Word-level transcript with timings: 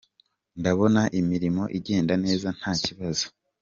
Ndabona 0.59 1.01
imirimo 1.19 1.63
igenda 1.77 2.13
neza 2.25 2.47
nta 2.57 2.71
kibazo. 2.83 3.25